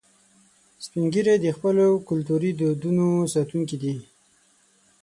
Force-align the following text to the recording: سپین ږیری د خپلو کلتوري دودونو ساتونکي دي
سپین 0.85 1.05
ږیری 1.13 1.35
د 1.41 1.47
خپلو 1.55 1.85
کلتوري 2.09 2.51
دودونو 2.59 3.07
ساتونکي 3.33 3.77
دي 3.83 3.95